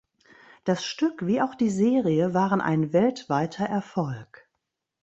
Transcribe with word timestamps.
Das 0.63 0.83
Stück 0.83 1.27
wie 1.27 1.43
auch 1.43 1.53
die 1.53 1.69
Serie 1.69 2.33
waren 2.33 2.59
ein 2.59 2.91
weltweiter 2.91 3.65
Erfolg. 3.65 4.49